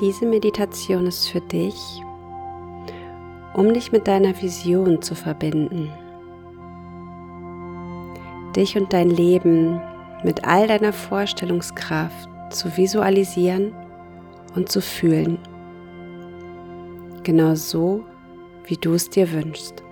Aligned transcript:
Diese 0.00 0.26
Meditation 0.26 1.06
ist 1.06 1.28
für 1.28 1.40
dich, 1.40 2.02
um 3.54 3.72
dich 3.72 3.92
mit 3.92 4.08
deiner 4.08 4.40
Vision 4.40 5.00
zu 5.02 5.14
verbinden. 5.14 5.90
Dich 8.56 8.76
und 8.76 8.92
dein 8.92 9.10
Leben 9.10 9.80
mit 10.24 10.44
all 10.44 10.66
deiner 10.66 10.92
Vorstellungskraft 10.92 12.28
zu 12.50 12.76
visualisieren 12.76 13.72
und 14.56 14.70
zu 14.70 14.80
fühlen. 14.80 15.38
Genau 17.22 17.54
so, 17.54 18.04
wie 18.64 18.76
du 18.76 18.94
es 18.94 19.08
dir 19.10 19.30
wünschst. 19.30 19.82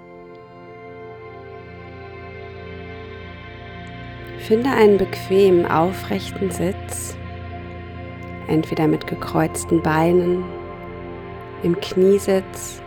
Finde 4.38 4.70
einen 4.70 4.96
bequemen, 4.96 5.66
aufrechten 5.66 6.50
Sitz, 6.50 7.16
entweder 8.50 8.86
mit 8.86 9.06
gekreuzten 9.06 9.82
Beinen, 9.82 10.44
im 11.62 11.80
Kniesitz 11.80 12.82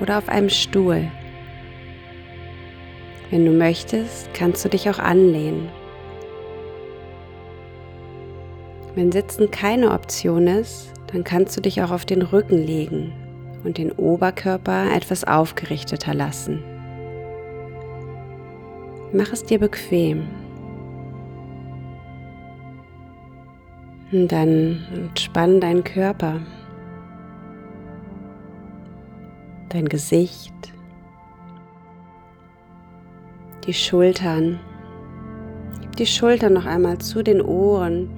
oder 0.00 0.18
auf 0.18 0.28
einem 0.28 0.48
Stuhl. 0.48 1.10
Wenn 3.30 3.44
du 3.44 3.52
möchtest, 3.52 4.32
kannst 4.34 4.64
du 4.64 4.68
dich 4.68 4.90
auch 4.90 4.98
anlehnen. 4.98 5.68
Wenn 8.96 9.12
Sitzen 9.12 9.50
keine 9.50 9.92
Option 9.92 10.48
ist, 10.48 10.92
dann 11.12 11.22
kannst 11.22 11.56
du 11.56 11.60
dich 11.60 11.80
auch 11.82 11.90
auf 11.90 12.04
den 12.04 12.22
Rücken 12.22 12.58
legen 12.58 13.12
und 13.62 13.78
den 13.78 13.92
Oberkörper 13.92 14.90
etwas 14.92 15.24
aufgerichteter 15.24 16.14
lassen. 16.14 16.62
Mach 19.12 19.32
es 19.32 19.44
dir 19.44 19.58
bequem. 19.58 20.28
Und 24.12 24.32
dann 24.32 24.80
entspann 24.92 25.60
deinen 25.60 25.84
Körper, 25.84 26.40
dein 29.68 29.88
Gesicht, 29.88 30.52
die 33.66 33.72
Schultern. 33.72 34.58
Gib 35.80 35.96
die 35.96 36.06
Schultern 36.06 36.54
noch 36.54 36.66
einmal 36.66 36.98
zu 36.98 37.22
den 37.22 37.40
Ohren 37.40 38.10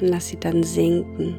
und 0.00 0.08
lass 0.08 0.28
sie 0.28 0.40
dann 0.40 0.64
sinken. 0.64 1.36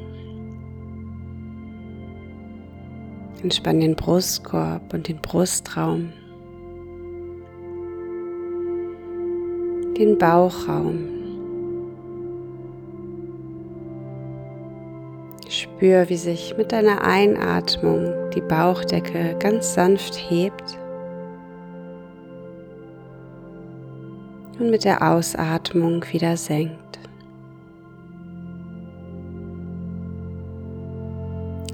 Entspann 3.44 3.81
den 3.81 3.95
Brustkorb 3.95 4.94
und 4.94 5.09
den 5.09 5.17
Brustraum, 5.17 6.13
den 9.97 10.17
Bauchraum. 10.17 11.20
Spür, 15.81 16.09
wie 16.09 16.15
sich 16.15 16.55
mit 16.59 16.73
deiner 16.73 17.03
Einatmung 17.03 18.29
die 18.35 18.41
Bauchdecke 18.41 19.35
ganz 19.39 19.73
sanft 19.73 20.13
hebt 20.13 20.77
und 24.59 24.69
mit 24.69 24.85
der 24.85 25.01
Ausatmung 25.01 26.05
wieder 26.11 26.38
senkt. 26.38 26.99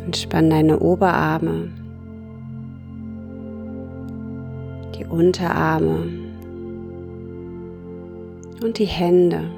Entspann 0.05 0.49
deine 0.49 0.79
Oberarme, 0.79 1.67
die 4.97 5.03
Unterarme 5.03 6.07
und 8.63 8.79
die 8.79 8.85
Hände. 8.85 9.51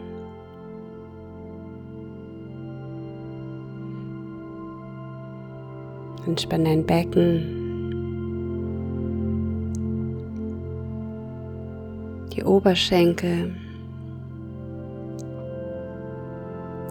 Entspann 6.30 6.66
dein 6.66 6.86
Becken, 6.86 7.42
die 12.34 12.44
Oberschenkel, 12.44 13.56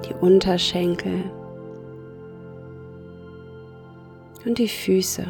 die 0.04 0.14
Unterschenkel. 0.20 1.24
und 4.48 4.58
die 4.58 4.68
Füße. 4.68 5.24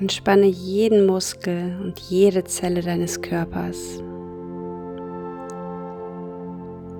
Entspanne 0.00 0.46
jeden 0.46 1.06
Muskel 1.06 1.76
und 1.82 1.98
jede 1.98 2.44
Zelle 2.44 2.82
deines 2.82 3.20
Körpers. 3.20 4.02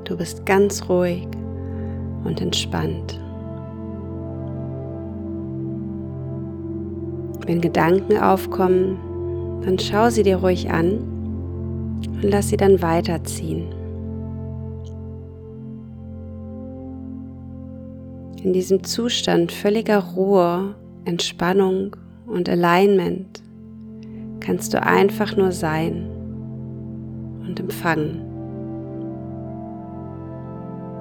Du 0.05 0.17
bist 0.17 0.45
ganz 0.45 0.89
ruhig 0.89 1.29
und 2.25 2.41
entspannt. 2.41 3.21
Wenn 7.47 7.61
Gedanken 7.61 8.19
aufkommen, 8.19 8.99
dann 9.65 9.79
schau 9.79 10.11
sie 10.11 10.23
dir 10.23 10.37
ruhig 10.37 10.71
an 10.71 10.99
und 12.07 12.23
lass 12.23 12.49
sie 12.49 12.57
dann 12.57 12.83
weiterziehen. 12.83 13.79
in 18.49 18.53
diesem 18.53 18.83
Zustand 18.83 19.53
völliger 19.53 19.99
Ruhe, 19.99 20.75
Entspannung 21.05 21.97
und 22.27 22.49
Alignment 22.49 23.43
kannst 24.41 24.73
du 24.73 24.83
einfach 24.83 25.37
nur 25.37 25.53
sein 25.53 26.09
und 27.47 27.61
empfangen. 27.61 28.28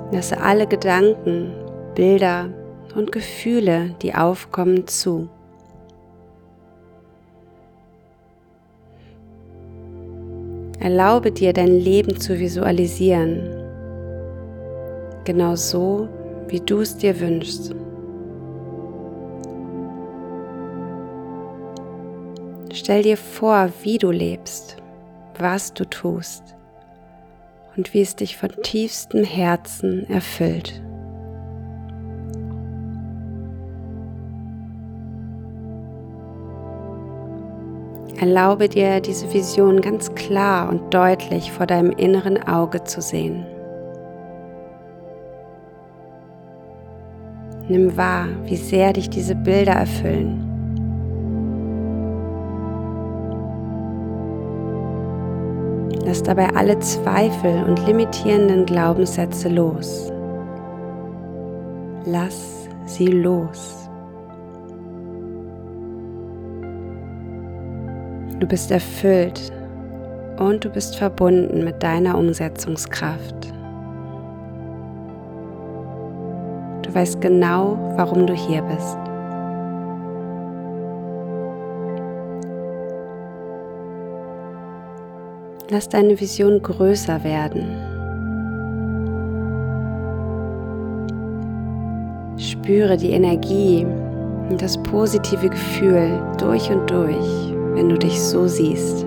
Lasse 0.09 0.40
alle 0.40 0.68
Gedanken, 0.68 1.53
Bilder 1.94 2.50
und 2.95 3.12
Gefühle, 3.12 3.94
die 4.01 4.16
aufkommen, 4.16 4.88
zu. 4.88 5.28
Erlaube 10.79 11.31
dir, 11.31 11.51
dein 11.51 11.79
Leben 11.79 12.18
zu 12.18 12.40
visualisieren, 12.40 13.50
genau 15.25 15.56
so, 15.56 16.07
wie 16.47 16.62
du 16.62 16.79
es 16.79 16.95
dir 16.95 17.19
wünschst. 17.19 17.75
Stell 22.72 23.03
dir 23.03 23.18
vor, 23.18 23.69
wie 23.81 23.97
du 23.97 24.12
lebst, 24.12 24.78
was 25.38 25.74
du 25.74 25.84
tust 25.84 26.56
und 27.78 27.94
wie 27.94 28.02
es 28.02 28.16
dich 28.16 28.36
von 28.36 28.50
tiefstem 28.64 29.24
Herzen 29.24 30.10
erfüllt. 30.10 30.82
Erlaube 38.20 38.68
dir, 38.68 39.00
diese 39.00 39.32
Vision 39.32 39.80
ganz 39.80 40.14
klar 40.16 40.70
und 40.70 40.92
deutlich 40.92 41.52
vor 41.52 41.68
deinem 41.68 41.92
inneren 41.92 42.42
Auge 42.48 42.84
zu 42.84 43.00
sehen. 43.00 43.46
Nimm 47.70 47.96
wahr, 47.96 48.28
wie 48.46 48.56
sehr 48.56 48.94
dich 48.94 49.10
diese 49.10 49.36
Bilder 49.36 49.74
erfüllen. 49.74 50.47
Lass 56.07 56.23
dabei 56.23 56.47
alle 56.56 56.79
Zweifel 56.79 57.66
und 57.66 57.85
limitierenden 57.85 58.66
Glaubenssätze 58.66 59.50
los. 59.50 60.12
Lass 62.06 62.68
sie 62.85 63.07
los. 63.07 63.90
Du 68.40 68.47
bist 68.47 68.72
erfüllt 68.72 69.51
und 70.40 70.63
du 70.63 70.69
bist 70.69 70.95
verbunden 70.95 71.63
mit 71.63 71.84
deiner 71.84 72.18
Umsetzungskraft. 72.18 73.53
weißt 76.98 77.21
genau, 77.21 77.77
warum 77.95 78.25
du 78.25 78.33
hier 78.33 78.63
bist. 78.63 78.98
Lass 85.69 85.90
deine 85.90 86.18
Vision 86.18 86.62
größer 86.62 87.25
werden. 87.25 87.66
Spüre 92.38 92.96
die 92.96 93.12
Energie 93.12 93.86
und 94.50 94.62
das 94.62 94.81
positive 94.84 95.50
Gefühl 95.50 96.24
durch 96.38 96.72
und 96.72 96.90
durch, 96.90 97.54
wenn 97.74 97.90
du 97.90 97.98
dich 97.98 98.18
so 98.22 98.48
siehst. 98.48 99.06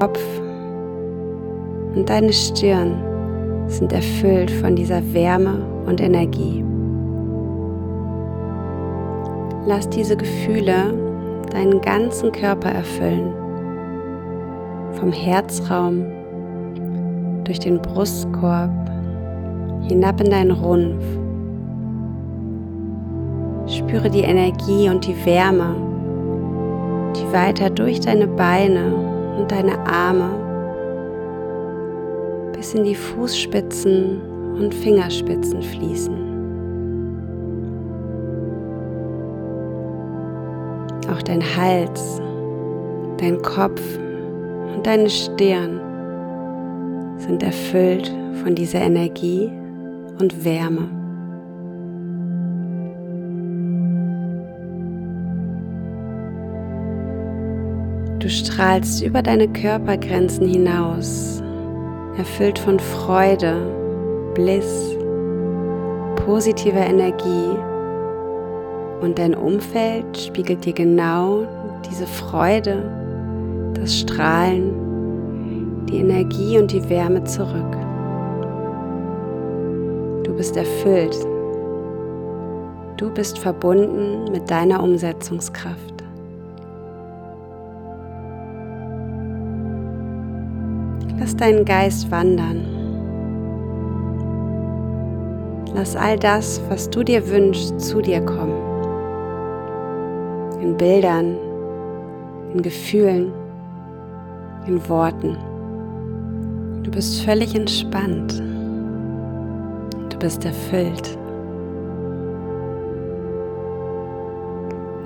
Kopf 0.00 0.20
und 1.94 2.08
deine 2.08 2.32
Stirn 2.32 3.02
sind 3.66 3.92
erfüllt 3.92 4.50
von 4.50 4.74
dieser 4.74 5.02
Wärme 5.12 5.58
und 5.86 6.00
Energie. 6.00 6.64
Lass 9.66 9.86
diese 9.90 10.16
Gefühle 10.16 11.05
deinen 11.50 11.80
ganzen 11.80 12.32
Körper 12.32 12.70
erfüllen, 12.70 13.32
vom 14.92 15.12
Herzraum 15.12 16.04
durch 17.44 17.58
den 17.60 17.80
Brustkorb 17.80 18.70
hinab 19.88 20.20
in 20.20 20.30
deinen 20.30 20.50
Rumpf. 20.50 21.04
Spüre 23.66 24.10
die 24.10 24.22
Energie 24.22 24.88
und 24.88 25.06
die 25.06 25.16
Wärme, 25.24 25.74
die 27.16 27.32
weiter 27.32 27.70
durch 27.70 28.00
deine 28.00 28.26
Beine 28.26 28.94
und 29.38 29.50
deine 29.50 29.78
Arme 29.86 30.30
bis 32.52 32.74
in 32.74 32.84
die 32.84 32.94
Fußspitzen 32.94 34.20
und 34.58 34.74
Fingerspitzen 34.74 35.62
fließen. 35.62 36.25
Auch 41.10 41.22
dein 41.22 41.42
Hals, 41.56 42.20
dein 43.18 43.40
Kopf 43.42 43.80
und 44.74 44.86
deine 44.86 45.08
Stirn 45.08 45.80
sind 47.18 47.42
erfüllt 47.42 48.12
von 48.42 48.54
dieser 48.54 48.80
Energie 48.80 49.50
und 50.18 50.44
Wärme. 50.44 50.88
Du 58.18 58.28
strahlst 58.28 59.02
über 59.04 59.22
deine 59.22 59.46
Körpergrenzen 59.46 60.48
hinaus, 60.48 61.42
erfüllt 62.18 62.58
von 62.58 62.80
Freude, 62.80 63.54
Bliss, 64.34 64.96
positiver 66.24 66.84
Energie 66.84 67.56
und 69.00 69.18
dein 69.18 69.34
Umfeld 69.34 70.16
spiegelt 70.16 70.64
dir 70.64 70.72
genau 70.72 71.46
diese 71.88 72.06
Freude, 72.06 72.82
das 73.74 73.98
Strahlen, 73.98 75.86
die 75.86 75.98
Energie 75.98 76.58
und 76.58 76.72
die 76.72 76.88
Wärme 76.88 77.22
zurück. 77.24 77.76
Du 80.24 80.34
bist 80.34 80.56
erfüllt. 80.56 81.16
Du 82.96 83.10
bist 83.12 83.38
verbunden 83.38 84.30
mit 84.32 84.50
deiner 84.50 84.82
Umsetzungskraft. 84.82 85.94
Lass 91.18 91.36
deinen 91.36 91.64
Geist 91.64 92.10
wandern. 92.10 92.64
Lass 95.74 95.94
all 95.94 96.18
das, 96.18 96.60
was 96.68 96.88
du 96.88 97.02
dir 97.02 97.28
wünschst, 97.28 97.78
zu 97.80 98.00
dir 98.00 98.20
kommen. 98.22 98.75
In 100.66 100.76
Bildern, 100.76 101.36
in 102.52 102.60
Gefühlen, 102.60 103.32
in 104.66 104.88
Worten. 104.88 105.36
Du 106.82 106.90
bist 106.90 107.24
völlig 107.24 107.54
entspannt. 107.54 108.42
Du 110.08 110.18
bist 110.18 110.44
erfüllt. 110.44 111.16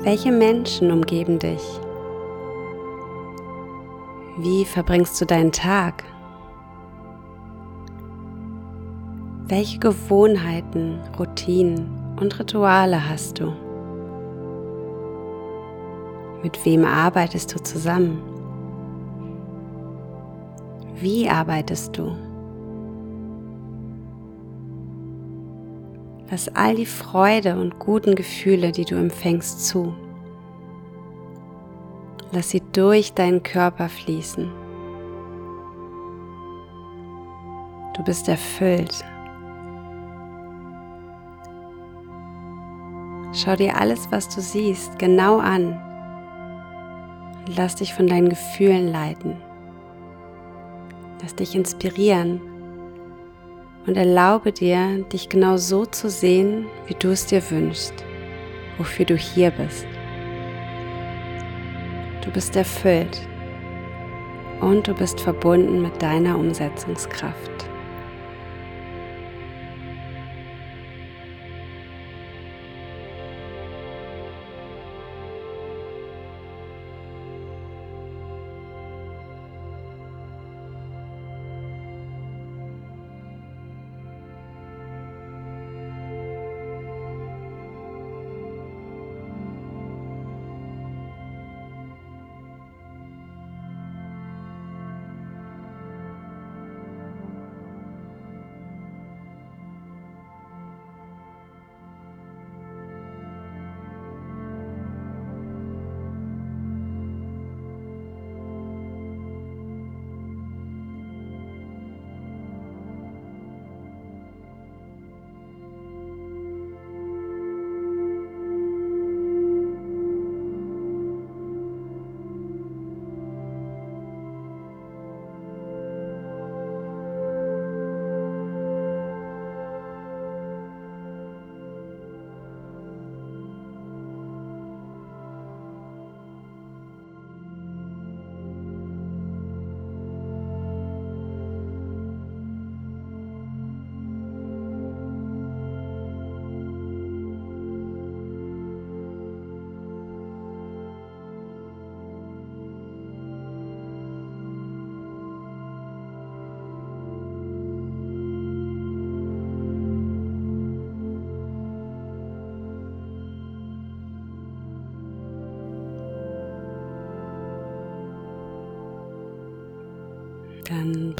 Welche 0.02 0.32
Menschen 0.32 0.90
umgeben 0.90 1.38
dich? 1.38 1.78
Wie 4.38 4.64
verbringst 4.64 5.20
du 5.20 5.26
deinen 5.26 5.52
Tag? 5.52 6.04
Welche 9.46 9.78
Gewohnheiten, 9.78 11.00
Routinen 11.18 12.16
und 12.18 12.40
Rituale 12.40 13.10
hast 13.10 13.40
du? 13.40 13.52
Mit 16.42 16.64
wem 16.64 16.86
arbeitest 16.86 17.54
du 17.54 17.62
zusammen? 17.62 18.22
Wie 20.94 21.28
arbeitest 21.28 21.96
du? 21.98 22.16
Lass 26.30 26.48
all 26.54 26.76
die 26.76 26.86
Freude 26.86 27.56
und 27.56 27.78
guten 27.78 28.14
Gefühle, 28.14 28.72
die 28.72 28.84
du 28.84 28.94
empfängst, 28.94 29.66
zu. 29.66 29.92
Lass 32.32 32.50
sie 32.50 32.62
durch 32.72 33.12
deinen 33.12 33.42
Körper 33.42 33.88
fließen. 33.88 34.50
Du 37.94 38.04
bist 38.04 38.28
erfüllt. 38.28 39.04
Schau 43.32 43.56
dir 43.56 43.76
alles, 43.76 44.10
was 44.10 44.28
du 44.34 44.40
siehst, 44.40 44.98
genau 44.98 45.38
an 45.38 45.89
lass 47.46 47.76
dich 47.76 47.94
von 47.94 48.06
deinen 48.06 48.28
Gefühlen 48.28 48.90
leiten. 48.90 49.36
Lass 51.22 51.34
dich 51.34 51.54
inspirieren 51.54 52.40
und 53.86 53.96
erlaube 53.96 54.52
dir, 54.52 55.04
dich 55.12 55.28
genau 55.28 55.56
so 55.56 55.86
zu 55.86 56.08
sehen, 56.08 56.66
wie 56.86 56.94
du 56.94 57.08
es 57.08 57.26
dir 57.26 57.42
wünschst, 57.50 58.04
wofür 58.78 59.04
du 59.04 59.16
hier 59.16 59.50
bist. 59.50 59.86
Du 62.24 62.30
bist 62.30 62.54
erfüllt 62.56 63.20
und 64.60 64.86
du 64.86 64.94
bist 64.94 65.20
verbunden 65.20 65.82
mit 65.82 66.00
deiner 66.02 66.38
Umsetzungskraft. 66.38 67.49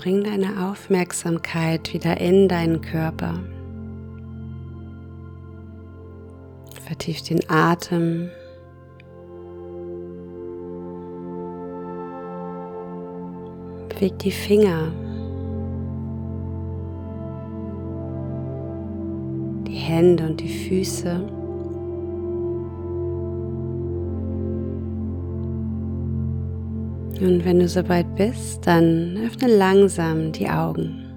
Bring 0.01 0.25
deine 0.25 0.67
Aufmerksamkeit 0.67 1.93
wieder 1.93 2.19
in 2.19 2.49
deinen 2.49 2.81
Körper. 2.81 3.39
Vertief 6.87 7.21
den 7.21 7.41
Atem. 7.51 8.31
Beweg 13.91 14.19
die 14.21 14.31
Finger. 14.31 14.91
Die 19.67 19.77
Hände 19.77 20.25
und 20.25 20.41
die 20.41 20.49
Füße. 20.49 21.40
Und 27.21 27.45
wenn 27.45 27.59
du 27.59 27.69
soweit 27.69 28.15
bist, 28.17 28.67
dann 28.67 29.19
öffne 29.27 29.49
langsam 29.55 30.33
die 30.33 30.49
Augen. 30.49 31.10